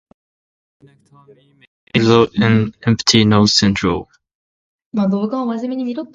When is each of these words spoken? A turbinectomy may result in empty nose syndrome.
A 0.81 0.83
turbinectomy 0.83 1.57
may 1.59 1.65
result 1.95 2.33
in 2.33 2.73
empty 2.83 3.23
nose 3.23 3.53
syndrome. 3.53 4.05